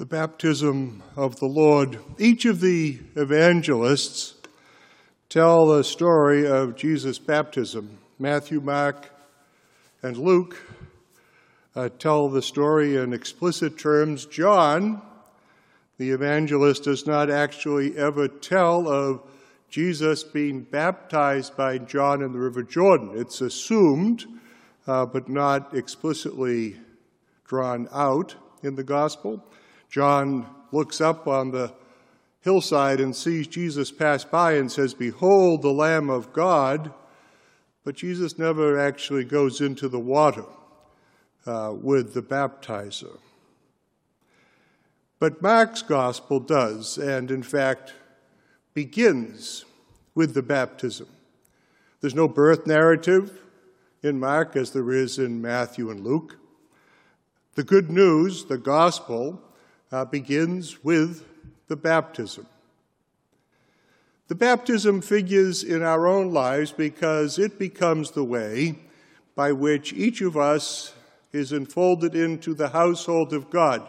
[0.00, 1.98] the baptism of the Lord.
[2.16, 4.34] Each of the evangelists
[5.28, 7.98] tell the story of Jesus' baptism.
[8.18, 9.10] Matthew, Mark,
[10.02, 10.56] and Luke
[11.76, 14.24] uh, tell the story in explicit terms.
[14.24, 15.02] John,
[15.98, 19.20] the evangelist, does not actually ever tell of
[19.68, 23.10] Jesus being baptized by John in the River Jordan.
[23.16, 24.24] It's assumed,
[24.86, 26.78] uh, but not explicitly
[27.44, 29.44] drawn out in the gospel.
[29.90, 31.72] John looks up on the
[32.42, 36.92] hillside and sees Jesus pass by and says, Behold the Lamb of God.
[37.84, 40.44] But Jesus never actually goes into the water
[41.44, 43.18] uh, with the baptizer.
[45.18, 47.92] But Mark's gospel does, and in fact
[48.74, 49.64] begins
[50.14, 51.08] with the baptism.
[52.00, 53.40] There's no birth narrative
[54.02, 56.38] in Mark as there is in Matthew and Luke.
[57.54, 59.42] The good news, the gospel,
[59.92, 61.24] uh, begins with
[61.68, 62.46] the baptism.
[64.28, 68.78] The baptism figures in our own lives because it becomes the way
[69.34, 70.94] by which each of us
[71.32, 73.88] is enfolded into the household of God.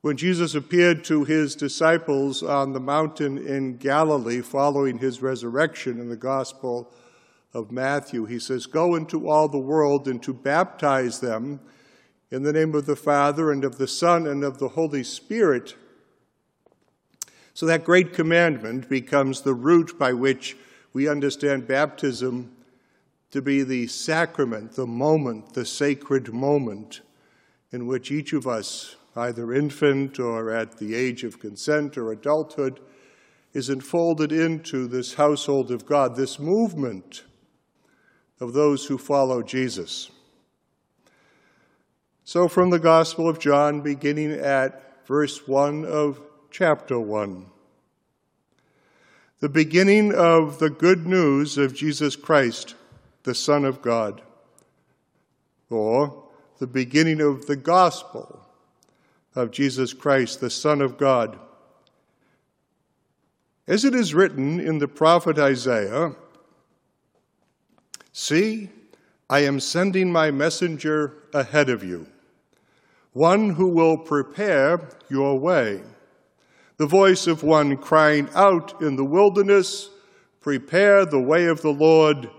[0.00, 6.08] When Jesus appeared to his disciples on the mountain in Galilee following his resurrection in
[6.08, 6.92] the Gospel
[7.52, 11.58] of Matthew, he says, Go into all the world and to baptize them
[12.30, 15.74] in the name of the Father and of the Son and of the Holy Spirit.
[17.54, 20.56] So that great commandment becomes the root by which
[20.92, 22.54] we understand baptism
[23.30, 27.00] to be the sacrament, the moment, the sacred moment
[27.72, 32.80] in which each of us, either infant or at the age of consent or adulthood,
[33.52, 37.24] is enfolded into this household of God, this movement
[38.40, 40.10] of those who follow Jesus.
[42.28, 47.46] So, from the Gospel of John, beginning at verse 1 of chapter 1.
[49.40, 52.74] The beginning of the good news of Jesus Christ,
[53.22, 54.20] the Son of God,
[55.70, 56.22] or
[56.58, 58.46] the beginning of the gospel
[59.34, 61.38] of Jesus Christ, the Son of God.
[63.66, 66.14] As it is written in the prophet Isaiah,
[68.12, 68.68] See,
[69.30, 72.06] I am sending my messenger ahead of you
[73.18, 75.82] one who will prepare your way.
[76.76, 79.90] The voice of one crying out in the wilderness,
[80.40, 82.30] Prepare the way of the Lord,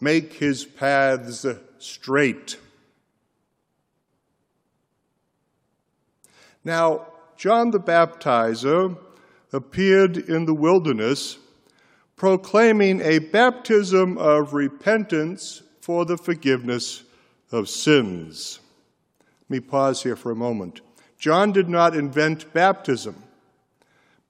[0.00, 1.44] make his paths
[1.78, 2.58] straight.
[6.64, 7.06] Now,
[7.36, 8.96] John the Baptizer
[9.52, 11.36] appeared in the wilderness
[12.16, 17.02] proclaiming a baptism of repentance for the forgiveness
[17.52, 18.60] of sins.
[19.48, 20.80] Let me pause here for a moment.
[21.18, 23.22] John did not invent baptism.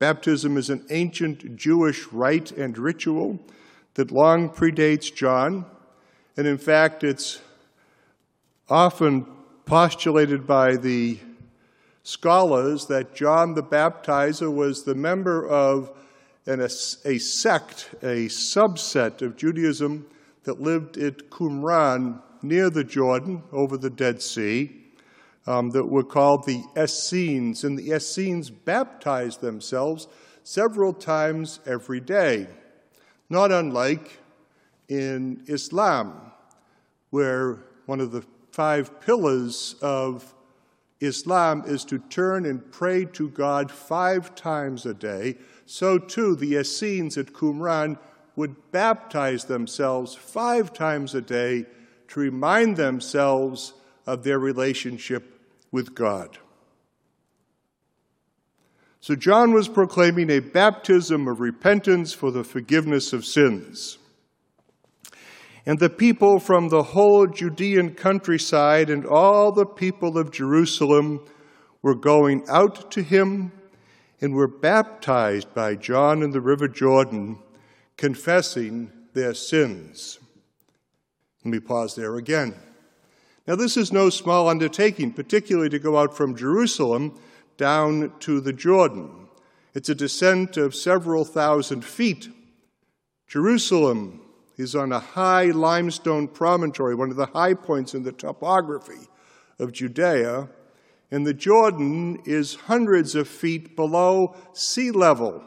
[0.01, 3.39] Baptism is an ancient Jewish rite and ritual
[3.95, 5.67] that long predates John,
[6.37, 7.41] and in fact, it's
[8.69, 9.25] often
[9.67, 11.21] postulated by the
[12.03, 15.93] scholars that John the Baptizer was the member of
[16.47, 20.07] an, a, a sect, a subset of Judaism
[20.43, 24.84] that lived at Qumran near the Jordan over the Dead Sea
[25.47, 30.09] um, that were called the Essenes, and the Essenes baptized themselves
[30.43, 32.47] several times every day,
[33.29, 34.19] not unlike
[34.89, 36.33] in Islam,
[37.11, 40.35] where one of the five pillars of
[41.01, 45.37] Islam is to turn and pray to God five times a day.
[45.67, 47.99] So too, the Essenes at Qumran
[48.37, 51.67] would baptize themselves five times a day
[52.09, 53.75] to remind themselves
[54.07, 55.34] of their relationship
[55.75, 56.39] with God.
[59.01, 63.99] So John was proclaiming a baptism of repentance for the forgiveness of sins.
[65.67, 71.27] And the people from the whole Judean countryside and all the people of Jerusalem
[71.83, 73.51] were going out to him
[74.21, 77.41] and were baptized by John in the river Jordan,
[77.97, 80.21] confessing their sins.
[81.45, 82.55] Let me pause there again.
[83.47, 87.19] Now, this is no small undertaking, particularly to go out from Jerusalem
[87.59, 89.29] down to the Jordan.
[89.75, 92.29] It's a descent of several thousand feet.
[93.27, 94.23] Jerusalem
[94.57, 99.09] is on a high limestone promontory, one of the high points in the topography
[99.59, 100.49] of Judea,
[101.11, 105.45] and the Jordan is hundreds of feet below sea level.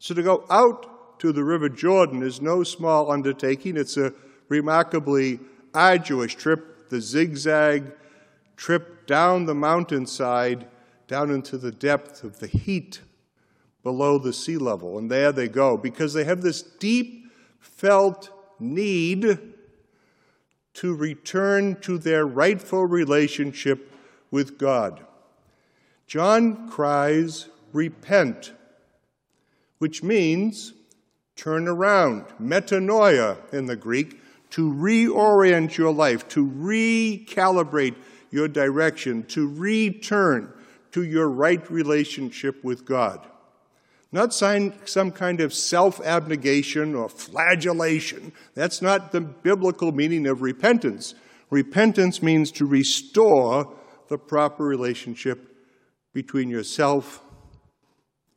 [0.00, 3.76] So to go out to the River Jordan is no small undertaking.
[3.76, 4.12] It's a
[4.48, 5.38] remarkably
[5.72, 7.92] arduous trip the zigzag
[8.56, 10.66] trip down the mountainside
[11.06, 13.00] down into the depth of the heat
[13.82, 14.98] below the sea level.
[14.98, 17.30] And there they go because they have this deep
[17.60, 19.38] felt need
[20.74, 23.92] to return to their rightful relationship
[24.30, 25.04] with God.
[26.06, 28.52] John cries, Repent,
[29.78, 30.72] which means
[31.34, 34.20] turn around, metanoia in the Greek,
[34.56, 37.94] to reorient your life, to recalibrate
[38.30, 40.50] your direction, to return
[40.90, 43.20] to your right relationship with God.
[44.12, 48.32] Not some kind of self abnegation or flagellation.
[48.54, 51.14] That's not the biblical meaning of repentance.
[51.50, 53.70] Repentance means to restore
[54.08, 55.54] the proper relationship
[56.14, 57.20] between yourself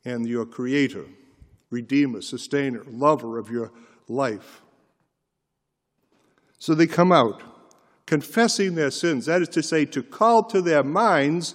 [0.04, 1.06] and your Creator,
[1.70, 3.72] Redeemer, Sustainer, Lover of your
[4.06, 4.60] life.
[6.60, 7.42] So they come out,
[8.06, 11.54] confessing their sins, that is to say, to call to their minds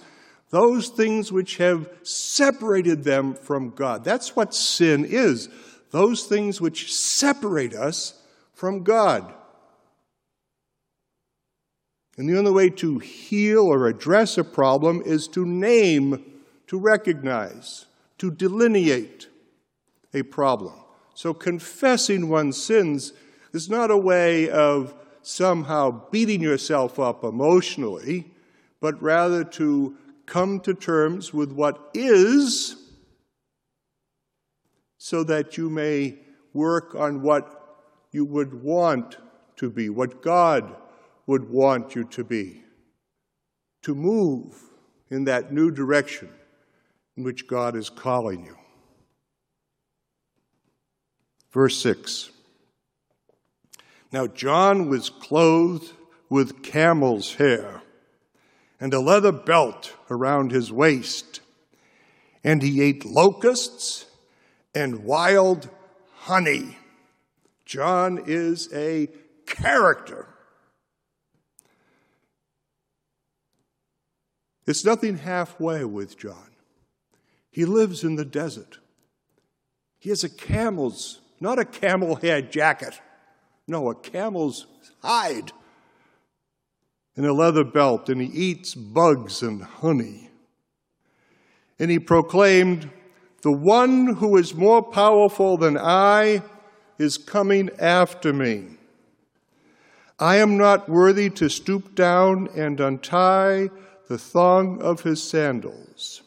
[0.50, 4.04] those things which have separated them from God.
[4.04, 5.48] That's what sin is,
[5.92, 8.20] those things which separate us
[8.52, 9.32] from God.
[12.18, 17.86] And the only way to heal or address a problem is to name, to recognize,
[18.18, 19.28] to delineate
[20.12, 20.74] a problem.
[21.14, 23.12] So confessing one's sins
[23.56, 28.30] is not a way of somehow beating yourself up emotionally,
[28.82, 32.76] but rather to come to terms with what is
[34.98, 36.18] so that you may
[36.52, 37.78] work on what
[38.12, 39.16] you would want
[39.56, 40.76] to be, what God
[41.26, 42.62] would want you to be,
[43.82, 44.54] to move
[45.08, 46.28] in that new direction
[47.16, 48.56] in which God is calling you.
[51.50, 52.32] Verse 6
[54.12, 55.92] Now John was clothed
[56.28, 57.82] with camel's hair
[58.80, 61.40] and a leather belt around his waist.
[62.44, 64.06] And he ate locusts
[64.74, 65.68] and wild
[66.14, 66.78] honey.
[67.64, 69.08] John is a
[69.46, 70.28] character.
[74.66, 76.50] It's nothing halfway with John.
[77.50, 78.78] He lives in the desert.
[79.98, 83.00] He has a camel's, not a camel hair jacket,
[83.68, 84.66] no, a camel's
[85.02, 85.52] hide
[87.16, 90.30] and a leather belt, and he eats bugs and honey.
[91.78, 92.90] And he proclaimed,
[93.42, 96.42] The one who is more powerful than I
[96.98, 98.66] is coming after me.
[100.18, 103.70] I am not worthy to stoop down and untie
[104.08, 106.22] the thong of his sandals.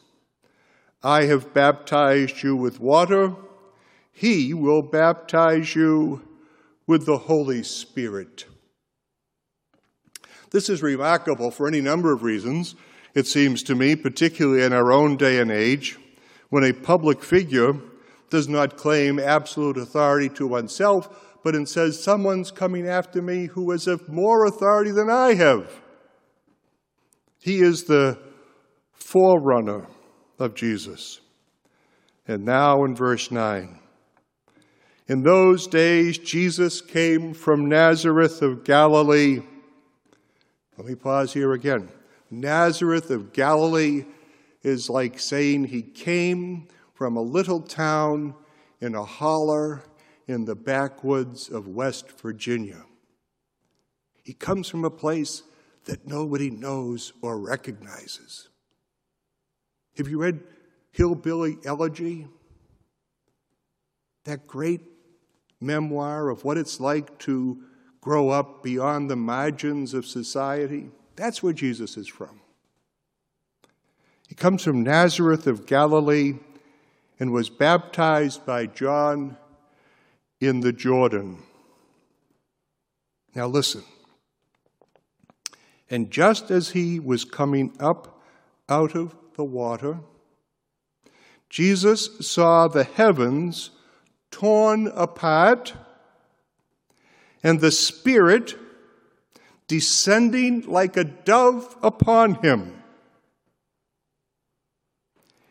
[1.01, 3.33] I have baptized you with water.
[4.11, 6.21] He will baptize you
[6.89, 8.45] with the Holy Spirit.
[10.49, 12.73] This is remarkable for any number of reasons,
[13.13, 15.99] it seems to me, particularly in our own day and age,
[16.49, 17.73] when a public figure
[18.31, 23.69] does not claim absolute authority to oneself, but and says, Someone's coming after me who
[23.69, 25.71] is of more authority than I have.
[27.39, 28.17] He is the
[28.93, 29.85] forerunner
[30.39, 31.21] of Jesus.
[32.27, 33.79] And now in verse 9.
[35.09, 39.41] In those days, Jesus came from Nazareth of Galilee
[40.79, 41.89] let me pause here again.
[42.31, 44.05] Nazareth of Galilee
[44.63, 48.33] is like saying he came from a little town
[48.79, 49.83] in a holler
[50.29, 52.85] in the backwoods of West Virginia.
[54.23, 55.43] He comes from a place
[55.83, 58.47] that nobody knows or recognizes.
[59.97, 60.39] Have you read
[60.93, 62.25] Hillbilly Elegy?
[64.23, 64.79] That great
[65.61, 67.61] memoir of what it's like to
[68.01, 70.89] grow up beyond the margins of society.
[71.15, 72.39] That's where Jesus is from.
[74.27, 76.35] He comes from Nazareth of Galilee
[77.19, 79.37] and was baptized by John
[80.39, 81.39] in the Jordan.
[83.35, 83.83] Now listen.
[85.89, 88.21] And just as he was coming up
[88.69, 89.99] out of the water,
[91.49, 93.71] Jesus saw the heavens
[94.31, 95.73] torn apart
[97.43, 98.55] and the Spirit
[99.67, 102.83] descending like a dove upon him.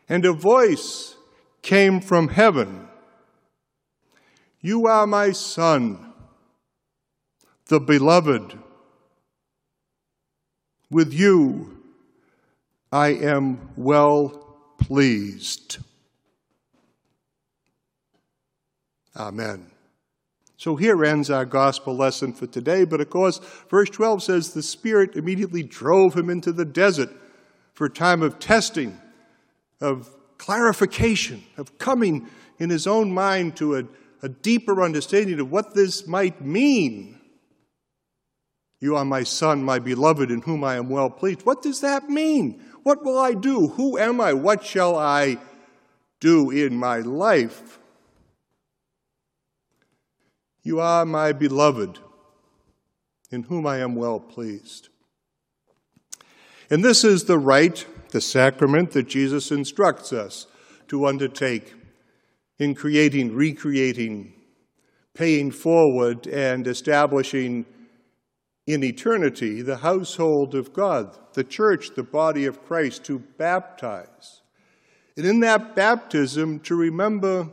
[0.08, 1.16] And a voice
[1.62, 2.88] came from heaven
[4.60, 6.12] You are my Son,
[7.66, 8.58] the beloved.
[10.90, 11.82] With you
[12.90, 14.28] I am well
[14.78, 15.78] pleased.
[19.18, 19.70] Amen.
[20.56, 22.84] So here ends our gospel lesson for today.
[22.84, 27.10] But of course, verse 12 says the Spirit immediately drove him into the desert
[27.74, 29.00] for a time of testing
[29.80, 33.84] of clarification, of coming in his own mind to a,
[34.22, 37.20] a deeper understanding of what this might mean.
[38.80, 41.42] You are my son, my beloved, in whom I am well pleased.
[41.42, 42.62] What does that mean?
[42.84, 43.68] What will I do?
[43.68, 44.32] Who am I?
[44.32, 45.38] What shall I
[46.20, 47.78] do in my life?
[50.68, 51.98] You are my beloved,
[53.30, 54.90] in whom I am well pleased.
[56.68, 60.46] And this is the rite, the sacrament that Jesus instructs us
[60.88, 61.72] to undertake
[62.58, 64.34] in creating, recreating,
[65.14, 67.64] paying forward, and establishing
[68.66, 74.42] in eternity the household of God, the church, the body of Christ, to baptize.
[75.16, 77.48] And in that baptism, to remember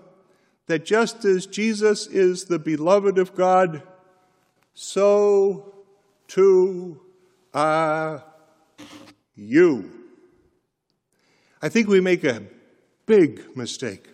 [0.67, 3.83] that just as Jesus is the beloved of God,
[4.73, 5.73] so
[6.27, 7.01] too
[7.53, 8.23] are
[9.35, 9.91] you.
[11.61, 12.43] I think we make a
[13.05, 14.09] big mistake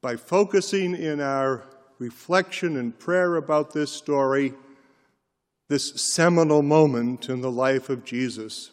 [0.00, 1.64] by focusing in our
[1.98, 4.52] reflection and prayer about this story
[5.68, 8.70] this seminal moment in the life of Jesus,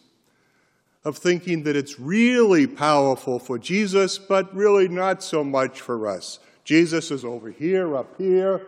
[1.04, 6.38] of thinking that it's really powerful for Jesus, but really not so much for us.
[6.64, 8.66] Jesus is over here, up here,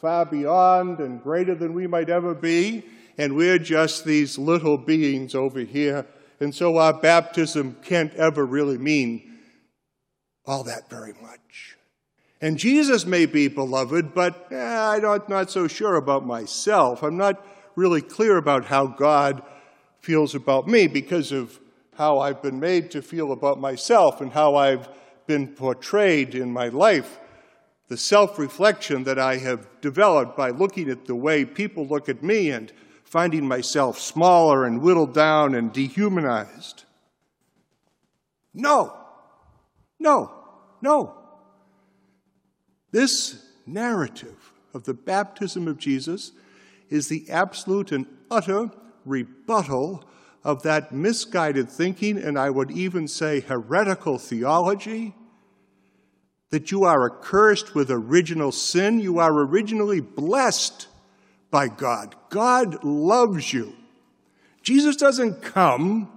[0.00, 2.84] far beyond and greater than we might ever be,
[3.16, 6.06] and we're just these little beings over here.
[6.38, 9.38] And so our baptism can't ever really mean
[10.46, 11.76] all that very much.
[12.42, 17.02] And Jesus may be beloved, but eh, I'm not, not so sure about myself.
[17.02, 17.44] I'm not
[17.76, 19.42] really clear about how God
[20.00, 21.60] feels about me because of
[22.00, 24.88] how I've been made to feel about myself and how I've
[25.26, 27.20] been portrayed in my life.
[27.88, 32.22] The self reflection that I have developed by looking at the way people look at
[32.22, 32.72] me and
[33.04, 36.84] finding myself smaller and whittled down and dehumanized.
[38.54, 38.96] No,
[39.98, 40.32] no,
[40.80, 41.18] no.
[42.92, 46.32] This narrative of the baptism of Jesus
[46.88, 48.70] is the absolute and utter
[49.04, 50.08] rebuttal
[50.42, 55.14] of that misguided thinking, and I would even say heretical theology,
[56.50, 59.00] that you are accursed with original sin.
[59.00, 60.88] You are originally blessed
[61.50, 62.16] by God.
[62.28, 63.74] God loves you.
[64.62, 66.10] Jesus doesn't come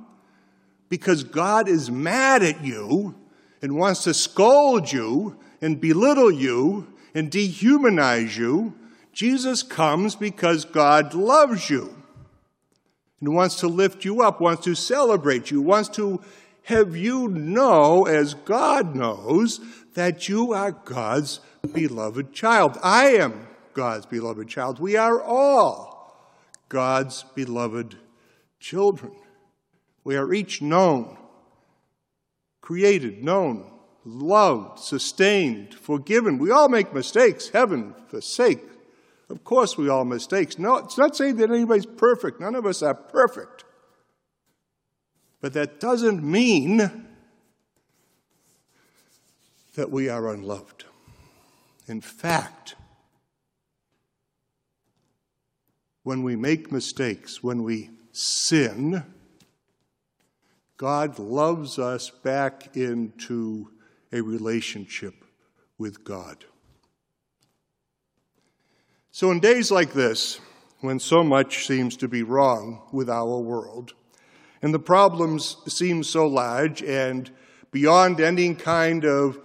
[0.90, 3.16] because God is mad at you
[3.62, 8.74] and wants to scold you and belittle you and dehumanize you.
[9.12, 12.03] Jesus comes because God loves you
[13.24, 16.22] and wants to lift you up, wants to celebrate you, wants to
[16.64, 19.62] have you know, as God knows,
[19.94, 21.40] that you are God's
[21.72, 22.78] beloved child.
[22.84, 24.78] I am God's beloved child.
[24.78, 26.18] We are all
[26.68, 27.96] God's beloved
[28.60, 29.14] children.
[30.04, 31.18] We are each known,
[32.60, 33.72] created, known,
[34.04, 36.40] loved, sustained, forgiven.
[36.40, 38.60] We all make mistakes, heaven forsake.
[39.30, 40.60] Of course, we all make mistakes.
[40.60, 42.40] No, it's not saying that anybody's perfect.
[42.40, 43.64] None of us are perfect.
[45.42, 47.08] But that doesn't mean
[49.76, 50.86] that we are unloved.
[51.88, 52.76] In fact,
[56.04, 59.04] when we make mistakes, when we sin,
[60.78, 63.70] God loves us back into
[64.12, 65.26] a relationship
[65.78, 66.46] with God.
[69.16, 70.40] So, in days like this,
[70.82, 73.94] when so much seems to be wrong with our world,
[74.60, 77.30] and the problems seem so large and
[77.70, 79.38] beyond any kind of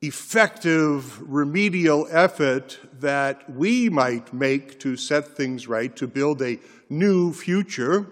[0.00, 6.58] effective remedial effort that we might make to set things right, to build a
[6.90, 8.08] new future.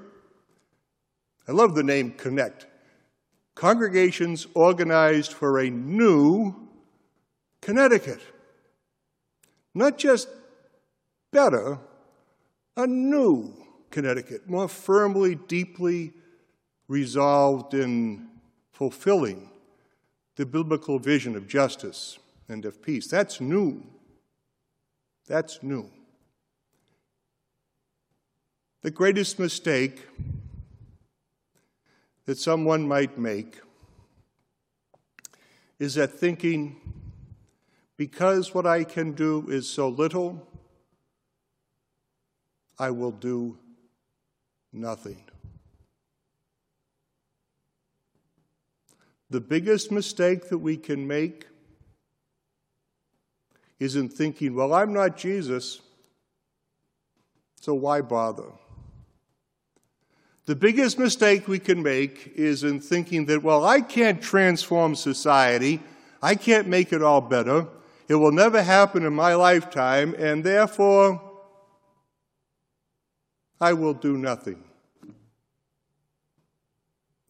[1.49, 2.67] I love the name CONECT.
[3.57, 6.55] Congregations organized for a new
[7.61, 8.21] Connecticut.
[9.75, 10.29] Not just
[11.31, 11.79] better,
[12.77, 13.55] a new
[13.91, 16.13] Connecticut, more firmly, deeply
[16.87, 18.29] resolved in
[18.73, 19.51] fulfilling
[20.37, 22.19] the biblical vision of justice
[22.49, 23.09] and of peace.
[23.09, 23.83] That's new.
[25.27, 25.91] That's new.
[28.83, 30.07] The greatest mistake
[32.25, 33.61] that someone might make
[35.79, 36.77] is that thinking,
[37.97, 40.47] because what I can do is so little,
[42.81, 43.59] I will do
[44.73, 45.23] nothing.
[49.29, 51.47] The biggest mistake that we can make
[53.79, 55.83] is in thinking, well, I'm not Jesus,
[57.61, 58.51] so why bother?
[60.47, 65.81] The biggest mistake we can make is in thinking that, well, I can't transform society,
[66.23, 67.67] I can't make it all better,
[68.09, 71.30] it will never happen in my lifetime, and therefore
[73.61, 74.65] I will do nothing.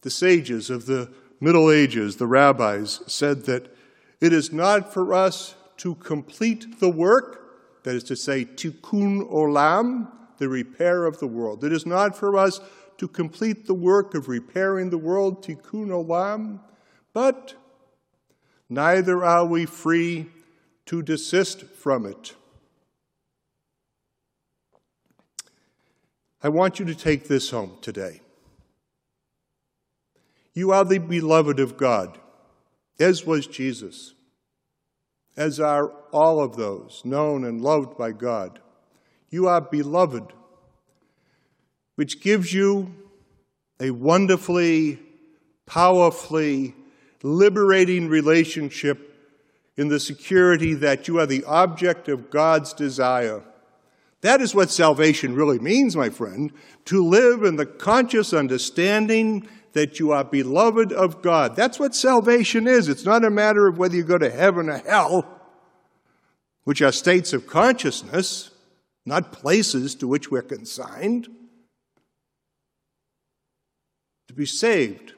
[0.01, 3.75] The sages of the Middle Ages, the rabbis, said that
[4.19, 10.07] it is not for us to complete the work, that is to say, tikkun olam,
[10.37, 11.63] the repair of the world.
[11.63, 12.61] It is not for us
[12.97, 16.59] to complete the work of repairing the world, tikkun olam,
[17.13, 17.55] but
[18.69, 20.27] neither are we free
[20.85, 22.35] to desist from it.
[26.43, 28.21] I want you to take this home today.
[30.53, 32.17] You are the beloved of God,
[32.99, 34.15] as was Jesus,
[35.37, 38.59] as are all of those known and loved by God.
[39.29, 40.33] You are beloved,
[41.95, 42.93] which gives you
[43.79, 44.99] a wonderfully,
[45.65, 46.75] powerfully
[47.23, 49.15] liberating relationship
[49.77, 53.43] in the security that you are the object of God's desire.
[54.21, 56.51] That is what salvation really means, my friend,
[56.85, 61.55] to live in the conscious understanding that you are beloved of God.
[61.55, 62.87] That's what salvation is.
[62.87, 65.41] It's not a matter of whether you go to heaven or hell,
[66.65, 68.51] which are states of consciousness,
[69.05, 71.27] not places to which we're consigned.
[74.27, 75.13] To be saved,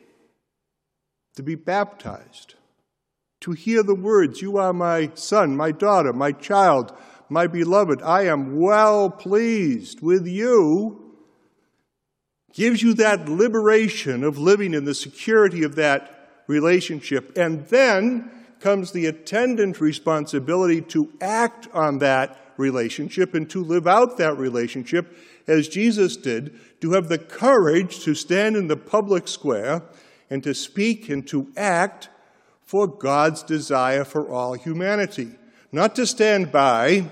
[1.35, 2.55] to be baptized,
[3.41, 6.93] to hear the words, You are my son, my daughter, my child,
[7.29, 8.01] my beloved.
[8.01, 11.03] I am well pleased with you
[12.53, 17.35] gives you that liberation of living in the security of that relationship.
[17.37, 24.17] And then comes the attendant responsibility to act on that relationship and to live out
[24.17, 29.81] that relationship as Jesus did, to have the courage to stand in the public square
[30.29, 32.07] and to speak and to act
[32.63, 35.31] for God's desire for all humanity.
[35.73, 37.09] Not to stand by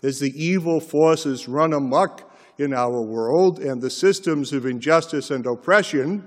[0.00, 5.44] as the evil forces run amok in our world, and the systems of injustice and
[5.44, 6.24] oppression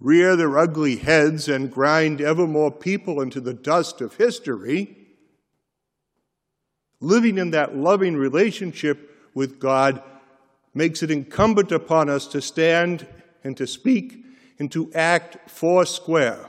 [0.00, 4.96] rear their ugly heads and grind ever more people into the dust of history,
[7.00, 10.02] living in that loving relationship with God
[10.74, 13.06] makes it incumbent upon us to stand
[13.44, 14.24] and to speak
[14.58, 16.48] and to act four square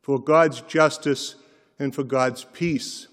[0.00, 1.34] for God's justice
[1.78, 3.08] and for God's peace.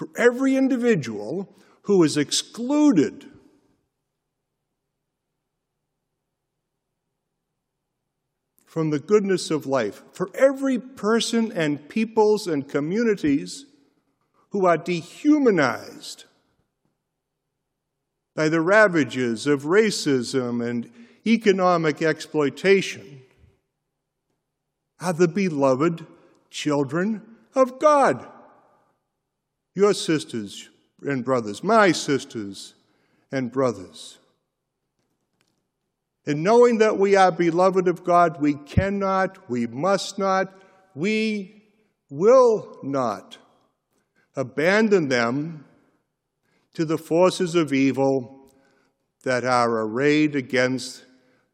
[0.00, 3.26] For every individual who is excluded
[8.64, 13.66] from the goodness of life, for every person and peoples and communities
[14.52, 16.24] who are dehumanized
[18.34, 20.90] by the ravages of racism and
[21.26, 23.20] economic exploitation,
[24.98, 26.06] are the beloved
[26.48, 27.20] children
[27.54, 28.26] of God.
[29.74, 30.68] Your sisters,
[31.02, 32.74] and brothers, my sisters
[33.32, 34.18] and brothers.
[36.26, 40.52] And knowing that we are beloved of God, we cannot, we must not,
[40.94, 41.62] we
[42.10, 43.38] will not
[44.36, 45.64] abandon them
[46.74, 48.52] to the forces of evil
[49.22, 51.04] that are arrayed against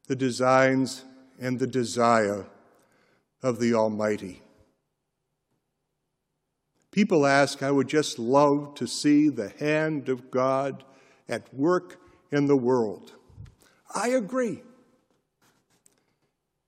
[0.08, 1.04] the designs
[1.40, 2.46] and the desire
[3.42, 4.42] of the Almighty.
[6.96, 10.82] People ask, I would just love to see the hand of God
[11.28, 12.00] at work
[12.32, 13.12] in the world.
[13.94, 14.62] I agree.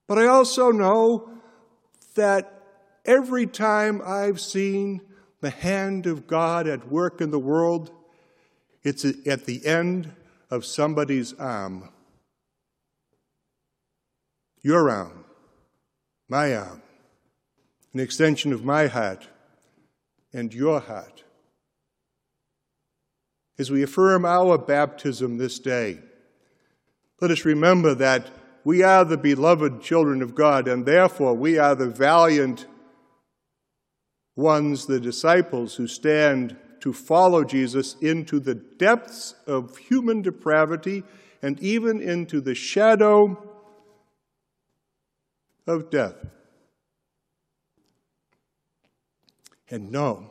[0.07, 1.31] But I also know
[2.15, 2.63] that
[3.07, 5.01] every time I've seen
[5.41, 7.91] the hand of God at work in the world,
[8.83, 10.13] it's at the end
[10.51, 11.89] of somebody's arm.
[14.61, 15.25] Your arm,
[16.29, 16.83] my arm,
[17.95, 19.27] an extension of my heart
[20.33, 21.25] and your heart.
[23.59, 25.99] As we affirm our baptism this day,
[27.21, 28.31] let us remember that
[28.65, 32.67] we are the beloved children of God, and therefore we are the valiant
[34.37, 41.03] ones, the disciples who stand to follow Jesus into the depths of human depravity
[41.43, 43.43] and even into the shadow
[45.67, 46.15] of death.
[49.71, 50.31] And know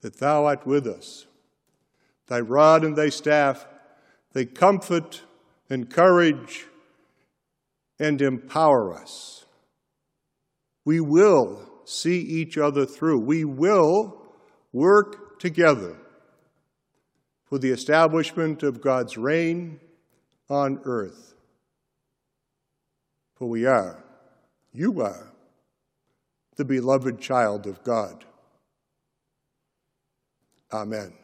[0.00, 1.26] that thou art with us.
[2.26, 3.66] Thy rod and thy staff,
[4.32, 5.22] they comfort,
[5.70, 6.66] encourage,
[7.98, 9.44] and empower us.
[10.84, 13.20] We will see each other through.
[13.20, 14.22] We will
[14.72, 15.96] work together
[17.44, 19.80] for the establishment of God's reign
[20.50, 21.34] on earth.
[23.34, 24.04] For we are,
[24.72, 25.32] you are,
[26.58, 28.24] the beloved child of God.
[30.72, 31.17] Amen.